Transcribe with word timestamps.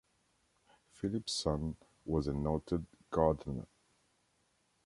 Philipson 0.89 1.75
was 2.05 2.25
a 2.25 2.33
noted 2.33 2.87
gardener. 3.11 3.67